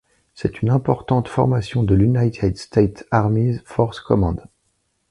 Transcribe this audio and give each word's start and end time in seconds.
C’est 0.33 0.63
une 0.63 0.71
importante 0.71 1.27
formation 1.27 1.83
de 1.83 1.93
l’United 1.93 2.57
States 2.57 3.05
Army 3.11 3.59
Forces 3.65 3.99
Command. 3.99 4.47